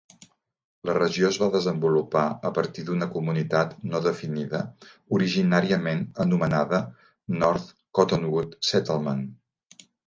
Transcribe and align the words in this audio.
La 0.89 0.93
regió 0.97 1.27
es 1.33 1.37
va 1.41 1.49
desenvolupar 1.55 2.23
a 2.51 2.53
partir 2.55 2.85
d'una 2.89 3.09
comunitat 3.17 3.77
no 3.93 4.03
definida, 4.07 4.63
originàriament 5.21 6.05
anomenada 6.27 6.83
North 7.45 7.73
Cottonwood 8.01 8.61
Settlement. 8.75 9.27